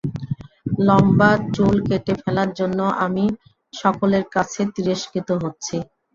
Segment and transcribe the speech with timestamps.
[0.79, 3.25] লম্বা চুল কেটে ফেলার জন্য আমি
[3.73, 5.75] সকলের কাছে তিরস্কৃত হচ্ছি।